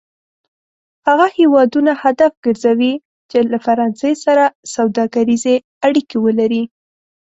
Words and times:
هغه 1.07 1.27
هېوادونه 1.37 1.91
هدف 2.03 2.31
کرځوي 2.43 2.93
چې 3.29 3.39
له 3.51 3.57
فرانسې 3.65 4.11
سره 4.25 4.43
سوداګریزې 4.75 5.55
اړیکې 5.85 6.17
ولري. 6.25 6.63